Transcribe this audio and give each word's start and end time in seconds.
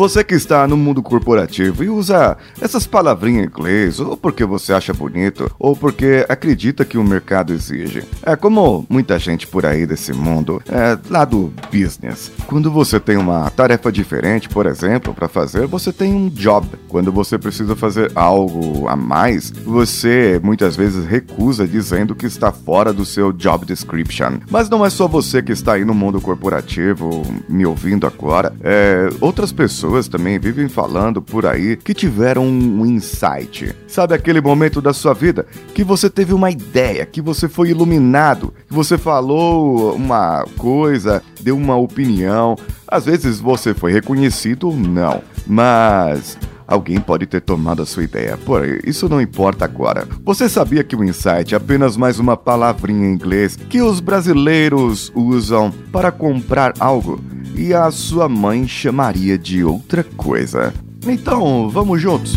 Você 0.00 0.24
que 0.24 0.34
está 0.34 0.66
no 0.66 0.78
mundo 0.78 1.02
corporativo 1.02 1.84
e 1.84 1.90
usa 1.90 2.34
essas 2.58 2.86
palavrinhas 2.86 3.44
em 3.44 3.46
inglês, 3.46 4.00
ou 4.00 4.16
porque 4.16 4.46
você 4.46 4.72
acha 4.72 4.94
bonito, 4.94 5.54
ou 5.58 5.76
porque 5.76 6.24
acredita 6.26 6.86
que 6.86 6.96
o 6.96 7.04
mercado 7.04 7.52
exige. 7.52 8.04
É 8.22 8.34
como 8.34 8.86
muita 8.88 9.18
gente 9.18 9.46
por 9.46 9.66
aí 9.66 9.84
desse 9.84 10.14
mundo, 10.14 10.62
é 10.66 10.98
lá 11.10 11.26
do 11.26 11.52
business. 11.70 12.32
Quando 12.46 12.70
você 12.70 12.98
tem 12.98 13.18
uma 13.18 13.50
tarefa 13.50 13.92
diferente, 13.92 14.48
por 14.48 14.64
exemplo, 14.64 15.12
para 15.12 15.28
fazer, 15.28 15.66
você 15.66 15.92
tem 15.92 16.14
um 16.14 16.30
job. 16.30 16.66
Quando 16.88 17.12
você 17.12 17.36
precisa 17.36 17.76
fazer 17.76 18.10
algo 18.14 18.88
a 18.88 18.96
mais, 18.96 19.50
você 19.50 20.40
muitas 20.42 20.76
vezes 20.76 21.04
recusa 21.04 21.68
dizendo 21.68 22.14
que 22.14 22.24
está 22.24 22.50
fora 22.50 22.90
do 22.90 23.04
seu 23.04 23.34
job 23.34 23.66
description. 23.66 24.38
Mas 24.50 24.70
não 24.70 24.82
é 24.82 24.88
só 24.88 25.06
você 25.06 25.42
que 25.42 25.52
está 25.52 25.74
aí 25.74 25.84
no 25.84 25.92
mundo 25.92 26.22
corporativo 26.22 27.22
me 27.46 27.66
ouvindo 27.66 28.06
agora. 28.06 28.54
É, 28.62 29.10
outras 29.20 29.52
pessoas 29.52 29.89
também 30.08 30.38
vivem 30.38 30.68
falando 30.68 31.20
por 31.20 31.46
aí 31.46 31.76
que 31.76 31.92
tiveram 31.92 32.46
um 32.46 32.86
insight. 32.86 33.74
Sabe 33.86 34.14
aquele 34.14 34.40
momento 34.40 34.80
da 34.80 34.92
sua 34.92 35.12
vida 35.12 35.46
que 35.74 35.82
você 35.82 36.08
teve 36.08 36.32
uma 36.32 36.50
ideia, 36.50 37.04
que 37.04 37.20
você 37.20 37.48
foi 37.48 37.70
iluminado, 37.70 38.54
que 38.68 38.72
você 38.72 38.96
falou 38.96 39.94
uma 39.94 40.44
coisa, 40.56 41.22
deu 41.40 41.56
uma 41.56 41.76
opinião. 41.76 42.56
Às 42.86 43.06
vezes 43.06 43.40
você 43.40 43.74
foi 43.74 43.92
reconhecido 43.92 44.68
ou 44.68 44.76
não, 44.76 45.22
mas 45.46 46.38
Alguém 46.70 47.00
pode 47.00 47.26
ter 47.26 47.40
tomado 47.40 47.82
a 47.82 47.86
sua 47.86 48.04
ideia, 48.04 48.38
porém, 48.46 48.78
isso 48.86 49.08
não 49.08 49.20
importa 49.20 49.64
agora. 49.64 50.06
Você 50.24 50.48
sabia 50.48 50.84
que 50.84 50.94
o 50.94 51.02
insight 51.02 51.52
é 51.52 51.56
apenas 51.56 51.96
mais 51.96 52.20
uma 52.20 52.36
palavrinha 52.36 53.08
em 53.08 53.12
inglês 53.12 53.56
que 53.56 53.82
os 53.82 53.98
brasileiros 53.98 55.10
usam 55.12 55.72
para 55.90 56.12
comprar 56.12 56.74
algo 56.78 57.20
e 57.56 57.74
a 57.74 57.90
sua 57.90 58.28
mãe 58.28 58.68
chamaria 58.68 59.36
de 59.36 59.64
outra 59.64 60.04
coisa? 60.04 60.72
Então, 61.04 61.68
vamos 61.68 62.00
juntos. 62.00 62.36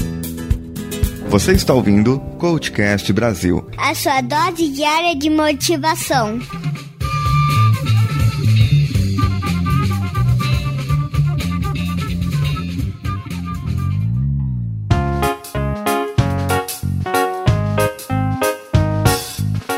Você 1.30 1.52
está 1.52 1.76
ouvindo 1.76 2.20
Coachcast 2.40 3.14
Brasil 3.14 3.64
a 3.78 3.94
sua 3.94 4.22
dose 4.22 4.70
diária 4.70 5.16
de 5.16 5.30
motivação. 5.30 6.40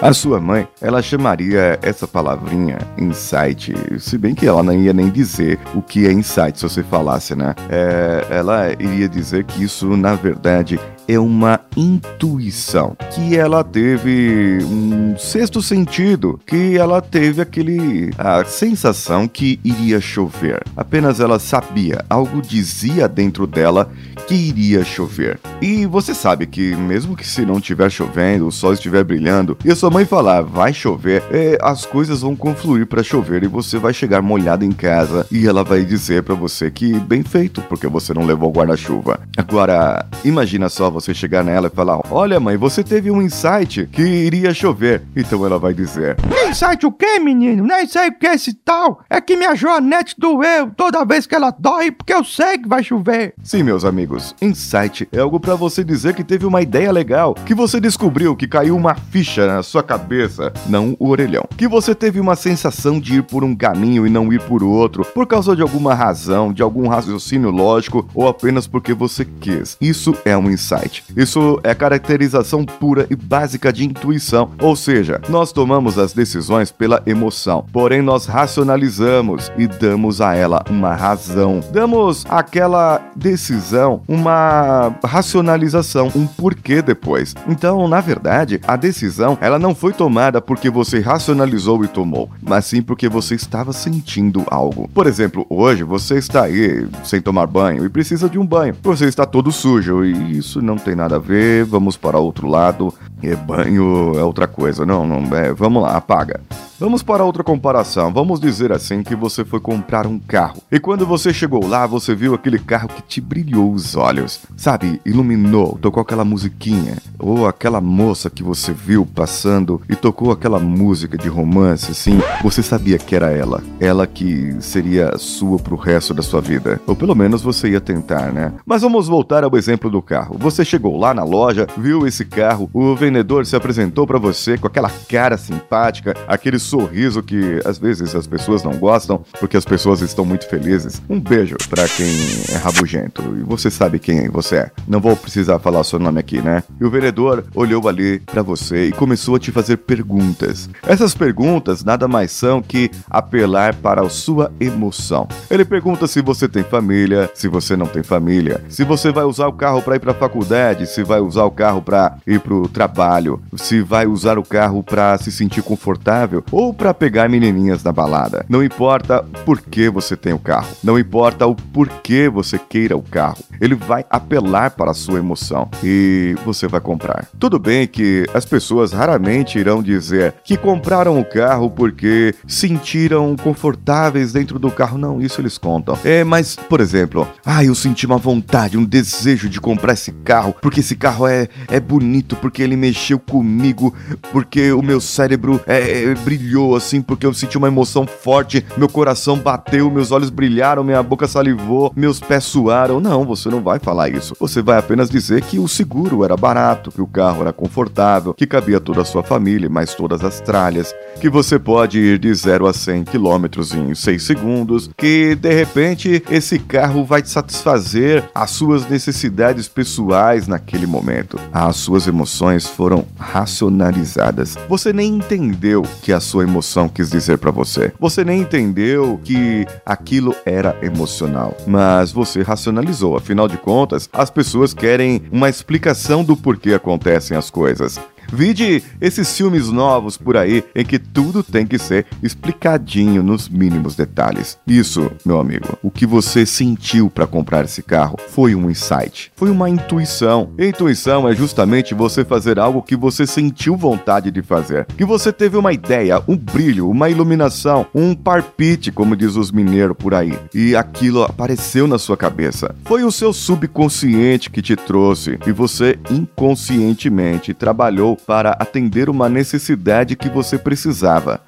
A 0.06 0.14
sua 0.14 0.39
mãe, 0.39 0.67
ela 0.80 1.02
chamaria 1.02 1.80
essa 1.81 2.08
palavrinha 2.08 2.78
insight, 2.95 3.73
se 4.00 4.20
bem 4.20 4.36
que 4.36 4.45
ela 4.45 4.62
não 4.62 4.72
ia 4.72 4.94
nem 4.94 5.09
dizer 5.09 5.58
o 5.73 5.81
que 5.81 6.06
é 6.06 6.12
insight 6.12 6.59
se 6.59 6.62
você 6.62 6.84
falasse, 6.84 7.36
né? 7.36 7.56
É, 7.67 8.28
ela 8.30 8.72
iria 8.73 9.09
dizer 9.09 9.45
que 9.45 9.64
isso, 9.64 9.97
na 9.97 10.14
verdade, 10.14 10.80
é 11.08 11.20
uma 11.20 11.59
intuição, 11.75 12.95
que 13.14 13.38
ela 13.38 13.64
teve 13.64 14.59
um 14.64 15.17
sexto 15.17 15.62
sentido, 15.62 16.39
que 16.45 16.78
ela 16.78 17.02
teve 17.02 17.42
aquele 17.42 18.12
a 18.17 18.44
sensação 18.45 19.28
que 19.28 19.59
iria 19.64 20.00
chover. 20.02 20.64
Apenas 20.75 21.20
ela 21.20 21.39
sabia, 21.39 22.03
algo 22.09 22.42
dizia 22.42 23.08
dentro 23.08 23.45
dela 23.45 23.89
que 24.28 24.34
iria 24.34 24.84
chover. 24.84 25.39
E 25.62 25.86
você 25.86 26.14
sabe 26.14 26.47
que 26.47 26.75
mesmo 26.75 27.16
que 27.16 27.28
se 27.28 27.45
não 27.45 27.58
estiver 27.58 27.90
chovendo, 27.90 28.47
o 28.47 28.52
sol 28.52 28.73
estiver 28.73 29.03
brilhando, 29.03 29.58
e 29.64 29.72
a 29.72 29.75
sua 29.75 29.90
mãe 29.90 30.06
falar 30.06 30.42
vai 30.42 30.73
chover, 30.73 31.23
é, 31.31 31.58
as 31.62 31.86
coisas 31.86 32.22
vão 32.22 32.36
confluir 32.36 32.88
para 32.88 33.03
chover 33.03 33.44
e 33.44 33.47
você 33.47 33.78
vai 33.78 33.94
chegar 33.94 34.22
molhado 34.22 34.66
em 34.66 34.72
casa 34.72 35.25
e 35.31 35.47
ela 35.47 35.64
vai 35.64 35.84
dizer 35.86 36.23
para 36.23 36.36
você 36.36 36.72
que 36.72 36.94
bem 37.00 37.23
feito, 37.23 37.62
porque 37.64 37.88
você 37.88 38.14
não 38.14 38.25
levou 38.25 38.52
guarda-chuva. 38.52 39.19
Agora, 39.38 40.06
imagina 40.23 40.69
só 40.69 40.90
você 40.95 41.13
chegar 41.13 41.43
nela 41.43 41.67
e 41.67 41.75
falar: 41.75 41.99
Olha, 42.09 42.39
mãe, 42.39 42.57
você 42.57 42.83
teve 42.83 43.11
um 43.11 43.21
insight 43.21 43.88
que 43.91 44.01
iria 44.01 44.53
chover. 44.53 45.03
Então 45.16 45.45
ela 45.45 45.59
vai 45.59 45.73
dizer: 45.73 46.17
Insight 46.50 46.85
o 46.85 46.91
quê, 46.91 47.19
menino? 47.19 47.63
Nem 47.66 47.85
sei 47.85 48.07
o 48.07 48.17
que 48.17 48.28
é 48.28 48.33
esse 48.33 48.53
tal. 48.53 49.01
É 49.09 49.19
que 49.19 49.35
minha 49.35 49.55
joanete 49.55 50.16
doeu 50.17 50.72
toda 50.75 51.05
vez 51.05 51.28
que 51.28 51.35
ela 51.35 51.51
dói, 51.51 51.91
porque 51.91 52.13
eu 52.13 52.23
sei 52.23 52.57
que 52.57 52.67
vai 52.67 52.84
chover. 52.84 53.34
Sim, 53.44 53.63
meus 53.63 53.84
amigos, 53.84 54.35
insight 54.41 55.07
é 55.11 55.19
algo 55.19 55.39
para 55.39 55.55
você 55.55 55.84
dizer 55.84 56.13
que 56.13 56.23
teve 56.23 56.45
uma 56.45 56.61
ideia 56.61 56.91
legal, 56.91 57.35
que 57.45 57.53
você 57.53 57.79
descobriu 57.79 58.35
que 58.35 58.47
caiu 58.47 58.75
uma 58.75 58.95
ficha 58.95 59.45
na 59.47 59.61
sua 59.63 59.84
cabeça, 59.84 60.53
não 60.67 60.95
o 61.00 61.09
orelhão. 61.09 61.44
Que 61.57 61.67
você 61.67 61.94
teve 61.94 62.19
uma 62.19 62.35
sensação 62.35 63.00
de 63.00 63.16
ir 63.17 63.23
por 63.23 63.44
um 63.44 63.55
caminho 63.55 64.07
e 64.07 64.09
não 64.09 64.31
ir 64.31 64.41
por 64.41 64.63
outro, 64.63 65.03
por 65.03 65.28
causa 65.28 65.55
de 65.55 65.61
alguma 65.61 65.94
razão, 65.94 66.53
de 66.53 66.61
algum 66.63 66.88
raciocínio 66.88 67.50
lógico 67.51 68.07
ou 68.13 68.28
apenas 68.28 68.67
porque 68.67 68.94
você 68.94 69.25
quis. 69.25 69.78
Isso 69.81 70.16
é 70.23 70.38
um 70.38 70.50
insight. 70.50 70.84
Isso 71.16 71.59
é 71.63 71.73
caracterização 71.73 72.66
pura 72.66 73.07
e 73.09 73.16
básica 73.16 73.72
de 73.72 73.85
intuição, 73.85 74.51
ou 74.62 74.75
seja, 74.75 75.22
nós 75.29 75.51
tomamos 75.51 75.97
as 75.97 76.13
decisões 76.13 76.72
pela 76.72 77.01
emoção, 77.06 77.66
porém 77.72 78.01
nós 78.01 78.25
racionalizamos 78.25 79.51
e 79.57 79.68
damos 79.68 80.22
a 80.22 80.35
ela 80.35 80.63
uma 80.69 80.94
razão. 80.94 81.62
Damos 81.72 82.25
àquela 82.29 83.01
decisão 83.16 84.01
uma 84.07 84.96
racionalização, 85.03 86.12
um 86.16 86.28
porquê 86.28 86.81
depois. 86.81 87.35
Então, 87.47 87.88
na 87.88 88.02
verdade, 88.02 88.59
a 88.67 88.75
decisão 88.75 89.38
ela 89.41 89.59
não 89.59 89.73
foi 89.73 89.94
tomada 89.94 90.41
porque 90.41 90.69
você 90.69 91.00
racionalizou 91.00 91.84
e 91.84 91.88
tomou, 91.88 92.29
mas 92.41 92.66
sim 92.66 92.81
porque 92.81 93.09
você 93.09 93.35
estava 93.35 93.73
sentindo 93.73 94.44
algo. 94.47 94.90
Por 94.94 95.07
exemplo, 95.07 95.46
hoje 95.50 95.84
você 95.84 96.16
está 96.16 96.44
aí 96.44 96.88
sem 97.03 97.22
tomar 97.22 97.47
banho 97.47 97.85
e 97.85 97.90
precisa 97.90 98.29
de 98.29 98.38
um 98.38 98.46
banho. 98.46 98.75
Você 98.84 99.06
está 99.06 99.25
todo 99.25 99.52
sujo 99.52 100.03
e 100.06 100.38
isso 100.38 100.62
não 100.62 100.75
tem 100.78 100.96
nada 100.96 101.16
a 101.16 101.19
ver. 101.19 101.66
Vamos 101.66 101.97
para 101.97 102.18
outro 102.18 102.47
lado. 102.47 102.94
E 103.22 103.36
banho 103.36 104.13
é 104.18 104.24
outra 104.24 104.47
coisa. 104.47 104.86
Não, 104.86 105.06
não 105.06 105.36
é. 105.36 105.53
Vamos 105.53 105.81
lá, 105.81 105.96
apaga. 105.97 106.41
Vamos 106.78 107.02
para 107.02 107.24
outra 107.24 107.41
comparação. 107.41 108.12
Vamos 108.12 108.38
dizer 108.38 108.74
assim 108.74 109.02
que 109.02 109.16
você 109.16 109.46
foi 109.46 109.62
comprar 109.62 110.06
um 110.06 110.19
carro. 110.19 110.62
E 110.69 110.78
quando 110.78 111.06
você 111.06 111.34
chegou 111.34 111.66
lá, 111.66 111.88
você 111.88 112.14
viu 112.14 112.34
aquele 112.34 112.59
carro 112.59 112.90
que 112.90 113.02
te 113.02 113.22
brilhou 113.22 113.72
os 113.72 113.96
olhos. 113.96 114.41
Sabe, 114.58 115.00
iluminou, 115.06 115.78
tocou 115.81 116.02
aquela 116.02 116.25
musiquinha. 116.25 116.97
Ou 117.18 117.47
aquela 117.47 117.80
moça 117.80 118.30
que 118.30 118.44
você 118.44 118.74
viu 118.74 119.06
passando 119.06 119.81
e 119.88 119.96
tocou 119.96 120.34
aquela 120.34 120.59
música 120.59 121.18
de 121.18 121.30
romance, 121.30 121.91
assim. 121.91 122.19
Você 122.44 122.62
sabia 122.62 122.97
que 122.97 123.16
era 123.16 123.31
ela. 123.31 123.64
Ela 123.80 124.06
que 124.06 124.58
seria 124.59 125.18
sua 125.18 125.58
pro 125.58 125.78
resto 125.78 126.14
da 126.14 126.22
sua 126.22 126.41
vida. 126.41 126.81
Ou 126.85 126.96
pelo 126.96 127.16
menos 127.16 127.41
você 127.41 127.69
ia 127.69 127.80
tentar, 127.80 128.34
né? 128.34 128.52
Mas 128.66 128.81
vamos 128.81 129.08
voltar 129.08 129.46
ao 129.46 129.56
exemplo 129.56 129.90
do 129.90 130.02
carro. 130.02 130.35
Você 130.38 130.65
chegou 130.66 130.98
lá 130.98 131.14
na 131.14 131.24
loja, 131.24 131.68
viu 131.78 132.08
esse 132.08 132.26
carro, 132.26 132.70
o 132.74 132.96
vendedor 132.96 133.46
se 133.46 133.56
apresentou 133.56 134.06
para 134.08 134.20
você 134.20 134.58
com 134.58 134.68
aquela 134.68 134.90
cara 135.08 135.38
simpática, 135.38 136.16
aquele 136.28 136.59
sorriso 136.59 137.22
que 137.22 137.62
às 137.64 137.78
vezes 137.78 138.16
as 138.16 138.28
pessoas 138.28 138.64
não 138.64 138.74
gostam 138.74 139.24
porque 139.40 139.58
as 139.58 139.66
pessoas 139.66 140.02
estão 140.02 140.26
muito 140.26 140.48
felizes. 140.48 141.02
Um 141.09 141.20
beijo 141.20 141.56
para 141.70 141.88
quem 141.88 142.08
é 142.53 142.58
rabugento 142.58 143.22
e 143.40 143.44
você 143.44 143.70
sabe 143.70 144.00
quem 144.00 144.30
você 144.30 144.56
é. 144.58 144.72
Não 144.88 145.00
vou 145.00 145.16
precisar 145.16 145.59
falar 145.59 145.80
o 145.80 145.84
seu 145.84 146.00
nome 146.00 146.20
aqui, 146.20 146.42
né? 146.42 146.64
E 146.80 146.86
o 146.86 146.90
vendedor 146.90 147.46
olhou 147.53 147.88
ali 147.88 148.20
para 148.20 148.42
você 148.42 148.88
e 148.88 148.92
começou 148.92 149.36
a 149.36 149.40
te 149.40 149.52
fazer 149.52 149.78
perguntas. 149.78 150.70
Essas 150.84 151.14
perguntas 151.14 151.84
nada 151.84 152.08
mais 152.08 152.32
são 152.32 152.62
que 152.62 152.90
apelar 153.09 153.76
para 153.76 154.02
a 154.02 154.09
sua 154.09 154.52
emoção. 154.59 155.28
Ele 155.50 155.64
pergunta 155.64 156.08
se 156.08 156.22
você 156.22 156.47
tem 156.47 156.64
família, 156.64 157.30
se 157.34 157.47
você 157.47 157.76
não 157.76 157.86
tem 157.86 158.03
família, 158.03 158.64
se 158.70 158.84
você 158.84 159.12
vai 159.12 159.26
usar 159.26 159.47
o 159.47 159.53
carro 159.53 159.82
para 159.82 159.96
ir 159.96 160.00
para 160.00 160.12
a 160.12 160.16
faculdade, 160.16 160.54
se 160.85 161.03
vai 161.03 161.19
usar 161.19 161.43
o 161.43 161.51
carro 161.51 161.81
para 161.81 162.17
ir 162.25 162.39
para 162.39 162.53
o 162.53 162.67
trabalho, 162.67 163.41
se 163.55 163.81
vai 163.81 164.05
usar 164.05 164.38
o 164.38 164.43
carro 164.43 164.83
para 164.83 165.17
se 165.17 165.31
sentir 165.31 165.61
confortável 165.61 166.43
ou 166.51 166.73
para 166.73 166.93
pegar 166.93 167.29
menininhas 167.29 167.83
na 167.83 167.91
balada. 167.91 168.45
Não 168.47 168.63
importa 168.63 169.23
por 169.45 169.61
que 169.61 169.89
você 169.89 170.16
tem 170.16 170.33
o 170.33 170.39
carro, 170.39 170.69
não 170.83 170.97
importa 170.97 171.45
o 171.45 171.55
porquê 171.55 172.29
você 172.29 172.57
queira 172.57 172.96
o 172.96 173.02
carro. 173.02 173.37
Ele 173.59 173.75
vai 173.75 174.05
apelar 174.09 174.72
para 174.72 174.91
a 174.91 174.93
sua 174.93 175.19
emoção 175.19 175.69
e 175.84 176.35
você 176.46 176.67
vai 176.67 176.79
comprar. 176.79 177.28
Tudo 177.40 177.59
bem 177.59 177.87
que 177.87 178.25
as 178.34 178.46
pessoas 178.46 178.91
raramente 178.91 179.59
irão 179.59 179.81
dizer 179.81 180.35
que 180.43 180.58
compraram 180.58 181.19
o 181.19 181.25
carro 181.25 181.69
porque 181.69 182.34
sentiram 182.47 183.35
confortáveis 183.35 184.34
dentro 184.34 184.59
do 184.59 184.72
carro. 184.72 184.97
Não, 184.97 185.22
isso 185.22 185.41
eles 185.41 185.58
contam. 185.58 185.97
É, 186.03 186.23
mas, 186.23 186.55
por 186.55 186.79
exemplo, 186.79 187.28
ah, 187.46 187.63
eu 187.63 187.75
senti 187.75 188.05
uma 188.05 188.17
vontade, 188.17 188.78
um 188.78 188.85
desejo 188.85 189.49
de 189.49 189.59
comprar 189.59 189.93
esse 189.93 190.11
carro 190.11 190.45
porque 190.52 190.80
esse 190.80 190.96
carro 190.96 191.28
é, 191.28 191.47
é 191.70 191.80
bonito, 191.80 192.36
porque 192.36 192.62
ele 192.62 192.76
mexeu 192.76 193.20
comigo, 193.20 193.94
porque 194.32 194.72
o 194.72 194.82
meu 194.82 195.00
cérebro 195.00 195.62
é, 195.66 196.03
é 196.03 196.16
brilhou 196.16 196.76
assim, 196.76 197.02
porque 197.02 197.26
eu 197.26 197.34
senti 197.34 197.58
uma 197.58 197.68
emoção 197.68 198.08
forte, 198.08 198.66
meu 198.76 198.90
coração 198.90 199.38
bateu, 199.38 199.90
meus 199.90 200.12
olhos 200.12 200.30
brilharam, 200.30 200.84
minha 200.84 201.02
boca 201.03 201.28
salivou, 201.28 201.94
meus 201.96 202.20
pés 202.20 202.44
suaram. 202.44 203.00
Não, 203.00 203.24
você 203.24 203.50
não 203.50 203.62
vai 203.62 203.80
falar 203.80 204.09
isso. 204.09 204.36
Você 204.40 204.62
vai 204.62 204.78
apenas 204.78 205.06
apenas 205.06 205.09
dizer 205.09 205.42
que 205.42 205.59
o 205.59 205.68
seguro 205.68 206.24
era 206.24 206.36
barato, 206.36 206.92
que 206.92 207.02
o 207.02 207.08
carro 207.08 207.42
era 207.42 207.53
confortável, 207.53 208.34
que 208.34 208.47
cabia 208.47 208.80
toda 208.80 209.02
a 209.02 209.06
sua 209.06 209.24
família, 209.24 209.70
mais 209.70 209.94
todas 209.94 210.24
as 210.24 210.40
tralhas, 210.40 210.94
que 211.20 211.30
você 211.30 211.59
pode 211.59 212.00
ir 212.00 212.20
de 212.20 212.34
0 212.34 212.68
a 212.68 212.74
100 212.74 213.03
km 213.06 213.46
em 213.76 213.94
6 213.94 214.24
segundos, 214.24 214.90
que 214.97 215.36
de 215.36 215.53
repente 215.53 216.24
esse 216.30 216.59
carro 216.59 217.03
vai 217.03 217.22
te 217.22 217.30
satisfazer 217.30 218.24
as 218.34 218.52
suas 218.52 218.88
necessidades 218.88 219.68
pessoais 219.68 220.34
naquele 220.47 220.85
momento. 220.85 221.40
As 221.52 221.78
suas 221.78 222.08
emoções 222.08 222.67
foram 222.67 223.05
racionalizadas. 223.17 224.58
Você 224.67 224.91
nem 224.91 225.16
entendeu 225.16 225.84
que 226.02 226.11
a 226.11 226.20
sua 226.20 226.43
emoção 226.43 226.87
quis 226.87 227.09
dizer 227.09 227.37
para 227.37 227.52
você. 227.52 227.91
Você 227.99 228.23
nem 228.23 228.41
entendeu 228.41 229.20
que 229.23 229.66
aquilo 229.85 230.35
era 230.46 230.78
emocional, 230.82 231.55
mas 231.66 232.11
você 232.11 232.41
racionalizou. 232.41 233.16
Afinal 233.16 233.47
de 233.47 233.58
contas, 233.58 234.09
as 234.14 234.29
pessoas 234.29 234.73
querem 234.73 235.23
uma 235.32 235.49
explicação 235.49 236.23
do 236.23 236.35
porquê 236.35 236.73
acontecem 236.73 237.35
as 237.37 237.49
coisas. 237.49 237.99
Vide 238.35 238.84
esses 238.99 239.35
filmes 239.37 239.70
novos 239.70 240.17
por 240.17 240.35
aí 240.35 240.61
em 240.76 240.84
que 240.84 240.99
tudo 240.99 241.41
tem 241.41 241.66
que 241.66 241.79
ser 241.79 242.05
explicadinho 242.22 243.23
nos 243.23 243.47
mínimos 243.47 243.96
detalhes. 243.96 244.58
Isso, 244.67 245.09
meu 245.26 245.40
amigo, 245.40 245.79
o 245.82 245.90
que 245.90 246.05
você 246.05 246.46
sentiu 246.46 247.09
para 247.09 247.26
comprar 247.26 247.64
esse 247.64 247.82
carro 247.82 248.17
foi 248.28 248.53
um 248.53 248.70
insight, 248.70 249.32
foi 249.37 249.49
uma 249.49 249.70
intuição. 249.70 250.49
Intuição 250.59 251.29
é 251.29 251.34
justamente 251.34 251.93
você 251.93 252.26
fazer 252.26 252.59
algo 252.59 252.82
que 252.82 252.97
você 252.97 253.26
sentiu 253.26 253.78
vontade 253.78 254.29
de 254.29 254.41
fazer, 254.41 254.85
que 254.97 255.05
você 255.05 255.32
teve 255.32 255.55
uma 255.55 255.72
ideia, 255.72 256.22
um 256.27 256.36
brilho, 256.36 256.89
uma 256.89 257.10
iluminação, 257.10 257.86
um 257.96 258.13
parpite, 258.13 258.91
como 258.91 259.15
diz 259.15 259.38
os 259.38 259.50
mineiros 259.50 259.96
por 259.98 260.13
aí, 260.13 260.38
e 260.53 260.75
aquilo 260.75 261.24
apareceu 261.24 261.88
na 261.88 261.98
sua 261.98 262.17
cabeça. 262.17 262.75
Foi 262.84 263.05
o 263.05 263.12
seu 263.13 263.32
subconsciente 263.32 264.50
que 264.50 264.62
te 264.62 264.75
trouxe 264.75 265.39
e 265.48 265.53
você 265.53 265.98
inconscientemente 266.12 267.53
trabalhou 267.53 268.17
para 268.25 268.51
atender 268.51 269.10
uma 269.10 269.29
necessidade 269.29 270.15
que 270.15 270.29
você 270.29 270.57
precisava. 270.57 271.41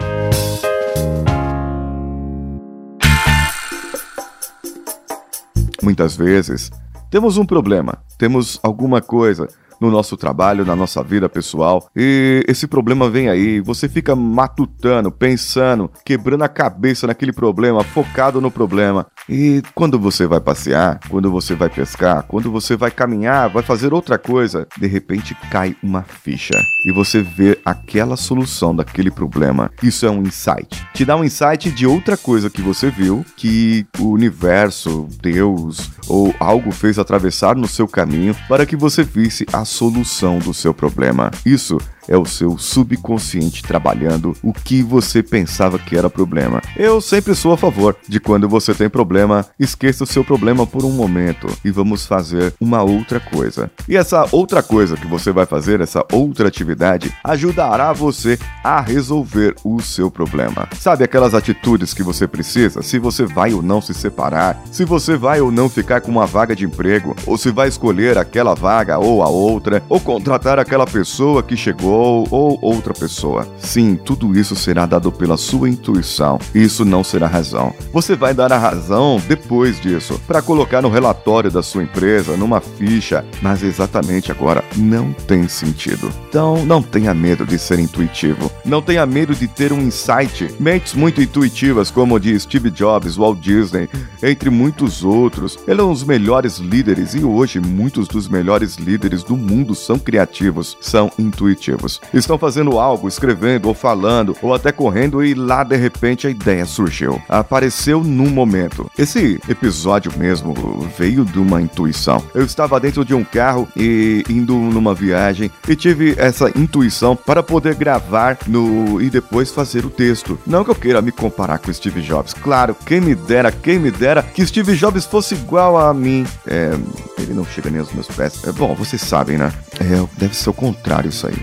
Muitas 5.82 6.16
vezes, 6.16 6.72
temos 7.10 7.38
um 7.38 7.46
problema, 7.46 7.98
temos 8.18 8.60
alguma 8.62 9.02
coisa, 9.02 9.48
no 9.80 9.90
nosso 9.92 10.18
trabalho, 10.18 10.66
na 10.66 10.76
nossa 10.76 11.04
vida 11.04 11.30
pessoal. 11.30 11.90
E 11.96 12.44
esse 12.48 12.68
problema 12.68 13.10
vem 13.10 13.30
aí, 13.30 13.60
você 13.60 13.88
fica 13.88 14.16
matutando, 14.16 15.12
pensando, 15.12 15.90
quebrando 16.06 16.44
a 16.44 16.50
cabeça 16.50 17.08
naquele 17.08 17.32
problema, 17.34 17.84
focado 17.84 18.42
no 18.42 18.52
problema. 18.52 19.08
E 19.30 19.62
quando 19.76 20.00
você 20.00 20.26
vai 20.26 20.40
passear, 20.40 21.00
quando 21.10 21.30
você 21.30 21.56
vai 21.56 21.70
pescar, 21.70 22.24
quando 22.24 22.52
você 22.52 22.76
vai 22.76 22.92
caminhar, 22.92 23.50
vai 23.50 23.64
fazer 23.64 23.94
outra 23.94 24.18
coisa, 24.18 24.68
de 24.78 24.88
repente 24.88 25.36
cai 25.52 25.76
uma 25.84 26.04
ficha 26.04 26.58
e 26.86 26.92
você 26.92 27.22
vê 27.22 27.60
aquela 27.66 28.16
solução 28.16 28.76
daquele 28.76 29.12
problema. 29.12 29.70
Isso 29.84 30.06
é 30.06 30.10
um 30.10 30.22
insight. 30.22 30.88
Te 30.94 31.04
dá 31.04 31.16
um 31.16 31.24
insight 31.24 31.70
de 31.72 31.86
outra 31.86 32.16
coisa 32.16 32.50
que 32.50 32.62
você 32.62 32.90
viu, 32.90 33.26
que 33.36 33.86
o 34.00 34.10
universo, 34.12 35.08
Deus 35.22 35.92
ou 36.08 36.34
algo 36.40 36.72
fez 36.72 36.98
atravessar 36.98 37.56
no 37.56 37.68
seu 37.68 37.88
caminho 37.88 38.36
para 38.48 38.66
que 38.66 38.76
você 38.76 39.04
visse 39.04 39.46
a 39.52 39.66
solução 39.68 40.40
do 40.40 40.54
seu 40.54 40.74
problema. 40.74 41.30
Isso 41.46 41.78
é 42.08 42.18
o 42.18 42.26
seu 42.26 42.58
subconsciente 42.58 43.64
trabalhando 43.64 44.36
o 44.42 44.54
que 44.54 44.82
você 44.82 45.22
pensava 45.22 45.78
que 45.78 45.98
era 45.98 46.10
problema. 46.10 46.62
Eu 46.76 47.02
sempre 47.02 47.36
sou 47.36 47.54
a 47.54 47.58
favor 47.58 47.96
de 48.08 48.20
quando 48.20 48.48
você 48.48 48.74
tem 48.74 48.90
problema, 48.90 49.46
esqueça 49.60 50.04
o 50.04 50.08
seu 50.08 50.24
problema 50.24 50.66
por 50.66 50.86
um 50.86 50.92
momento 50.92 51.48
e 51.64 51.72
vamos 51.72 52.06
fazer 52.06 52.54
uma 52.60 52.82
outra 52.82 53.20
coisa. 53.20 53.70
E 53.88 53.96
essa 53.96 54.28
outra 54.32 54.64
coisa 54.64 54.96
que 54.96 55.08
você 55.08 55.32
vai 55.32 55.46
fazer, 55.46 55.82
essa 55.82 56.06
outra 56.12 56.48
atividade, 56.48 57.14
ajudará 57.24 57.92
você 57.94 58.40
a 58.64 58.80
resolver 58.80 59.56
o 59.64 59.82
seu 59.82 60.10
problema. 60.10 60.68
Sabe 60.78 61.04
aquelas 61.04 61.34
atitudes 61.34 61.94
que 61.94 62.04
você 62.04 62.28
precisa? 62.28 62.82
Se 62.82 63.00
você 63.00 63.26
vai 63.26 63.54
ou 63.54 63.62
não 63.62 63.82
se 63.82 63.94
separar, 63.94 64.62
se 64.72 64.86
você 64.86 65.18
vai 65.18 65.42
ou 65.42 65.52
não 65.52 65.70
ficar 65.70 66.02
com 66.02 66.12
uma 66.12 66.26
vaga 66.26 66.56
de 66.56 66.66
emprego, 66.66 67.16
ou 67.26 67.38
se 67.38 67.52
vai 67.52 67.68
escolher 67.68 68.18
aquela 68.18 68.54
vaga 68.54 68.98
ou 68.98 69.24
a 69.24 69.30
outra, 69.30 69.84
ou 69.90 70.00
contratar 70.00 70.60
aquela 70.60 70.86
pessoa 70.86 71.44
que 71.44 71.58
chegou 71.58 71.97
ou 71.98 72.60
outra 72.62 72.94
pessoa. 72.94 73.48
Sim, 73.58 73.96
tudo 73.96 74.38
isso 74.38 74.56
será 74.56 74.86
dado 74.86 75.12
pela 75.12 75.38
sua 75.38 75.70
intuição. 75.70 76.40
Isso 76.54 76.86
não 76.86 77.04
será 77.04 77.28
razão. 77.28 77.74
Você 77.92 78.16
vai 78.16 78.34
dar 78.34 78.52
a 78.52 78.58
razão 78.58 79.22
depois 79.28 79.80
disso, 79.80 80.20
para 80.28 80.42
colocar 80.42 80.82
no 80.82 80.90
relatório 80.90 81.52
da 81.52 81.64
sua 81.64 81.84
empresa, 81.84 82.38
numa 82.38 82.62
ficha, 82.62 83.26
mas 83.42 83.64
exatamente 83.64 84.32
agora 84.32 84.64
não 84.76 85.14
tem 85.14 85.48
sentido. 85.48 86.12
Então, 86.30 86.66
não 86.66 86.82
tenha 86.82 87.14
medo 87.14 87.46
de 87.46 87.58
ser 87.58 87.80
intuitivo. 87.80 88.52
Não 88.66 88.82
tenha 88.82 89.06
medo 89.06 89.34
de 89.34 89.48
ter 89.48 89.72
um 89.72 89.82
insight. 89.82 90.54
Mentes 90.60 90.94
muito 90.94 91.22
intuitivas, 91.22 91.90
como 91.90 92.20
de 92.20 92.40
Steve 92.40 92.70
Jobs, 92.70 93.16
Walt 93.16 93.40
Disney, 93.40 93.90
entre 94.22 94.50
muitos 94.50 95.04
outros. 95.04 95.58
Ele 95.68 95.82
é 95.82 95.84
um 95.84 95.94
dos 95.94 96.04
melhores 96.04 96.58
líderes 96.58 97.14
e 97.14 97.24
hoje 97.24 97.60
muitos 97.60 98.08
dos 98.08 98.28
melhores 98.28 98.76
líderes 98.76 99.24
do 99.24 99.36
mundo 99.38 99.74
são 99.74 99.98
criativos, 99.98 100.78
são 100.82 101.12
intuitivos 101.18 101.87
estão 102.14 102.38
fazendo 102.38 102.80
algo, 102.80 103.08
escrevendo 103.08 103.68
ou 103.68 103.74
falando 103.74 104.36
ou 104.42 104.54
até 104.54 104.72
correndo 104.72 105.24
e 105.24 105.34
lá 105.34 105.64
de 105.64 105.76
repente 105.76 106.28
a 106.28 106.30
ideia 106.30 106.66
surgiu. 106.66 107.22
Apareceu 107.28 108.04
num 108.04 108.30
momento. 108.30 108.90
Esse 108.98 109.40
episódio 109.48 110.12
mesmo 110.18 110.54
veio 110.98 111.24
de 111.24 111.40
uma 111.40 111.62
intuição. 111.62 112.24
Eu 112.34 112.44
estava 112.44 112.80
dentro 112.80 113.04
de 113.04 113.14
um 113.14 113.24
carro 113.24 113.68
e 113.76 114.24
indo 114.30 114.56
numa 114.56 114.94
viagem 114.94 115.52
e 115.68 115.76
tive 115.76 116.16
essa 116.18 116.50
intuição 116.58 117.16
para 117.16 117.42
poder 117.44 117.76
gravar 117.76 118.38
no 118.48 119.02
e 119.02 119.10
depois 119.10 119.52
fazer 119.52 119.86
o 119.86 119.90
texto. 119.90 120.40
Não 120.46 120.64
que 120.64 120.72
eu 120.72 120.76
queira 120.76 121.02
me 121.02 121.12
comparar 121.12 121.60
com 121.60 121.72
Steve 121.72 122.02
Jobs. 122.02 122.34
Claro, 122.34 122.76
quem 122.86 123.02
me 123.02 123.16
dera, 123.16 123.52
quem 123.52 123.80
me 123.80 123.92
dera 123.92 124.24
que 124.24 124.46
Steve 124.46 124.76
Jobs 124.76 125.06
fosse 125.06 125.36
igual 125.36 125.78
a 125.78 125.94
mim. 125.94 126.26
É, 126.46 126.72
ele 127.20 127.34
não 127.34 127.46
chega 127.46 127.70
nem 127.70 127.80
aos 127.80 127.92
meus 127.94 128.08
pés. 128.08 128.44
É 128.46 128.52
bom, 128.52 128.74
vocês 128.76 129.02
sabem, 129.02 129.38
né? 129.38 129.52
É, 129.80 130.08
deve 130.18 130.36
ser 130.36 130.50
o 130.50 130.54
contrário 130.54 131.10
isso 131.10 131.28
aí. 131.28 131.38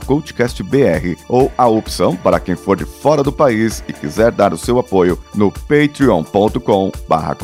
ou 1.28 1.52
a 1.58 1.68
opção 1.68 2.16
para 2.16 2.40
quem 2.40 2.56
for 2.56 2.78
de 2.78 2.86
fora 2.86 3.24
do 3.24 3.32
país 3.32 3.84
e 3.88 3.94
quiser 3.94 4.32
dar 4.32 4.54
o 4.54 4.58
seu 4.58 4.80
apoio 4.80 5.20
no 5.34 5.52
patreon.com 5.52 6.92
barra. 7.08 7.36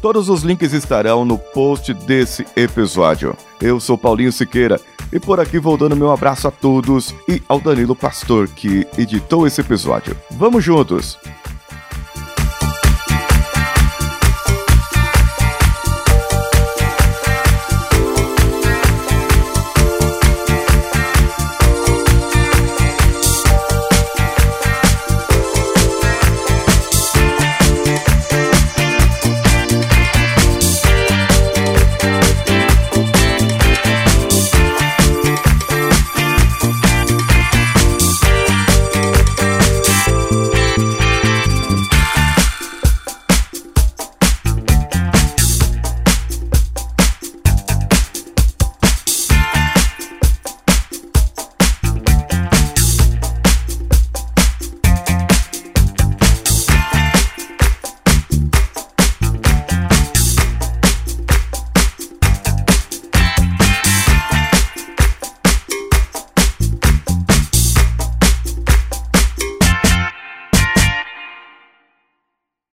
Todos 0.00 0.28
os 0.28 0.42
links 0.42 0.72
estarão 0.72 1.24
no 1.24 1.38
post 1.38 1.92
desse 1.92 2.46
episódio. 2.56 3.36
Eu 3.60 3.80
sou 3.80 3.96
Paulinho 3.96 4.32
Siqueira 4.32 4.80
e 5.12 5.20
por 5.20 5.40
aqui 5.40 5.58
vou 5.58 5.76
dando 5.76 5.96
meu 5.96 6.10
abraço 6.10 6.48
a 6.48 6.50
todos 6.50 7.14
e 7.28 7.42
ao 7.48 7.60
Danilo 7.60 7.94
Pastor 7.94 8.48
que 8.48 8.86
editou 8.98 9.46
esse 9.46 9.60
episódio. 9.60 10.16
Vamos 10.32 10.64
juntos! 10.64 11.18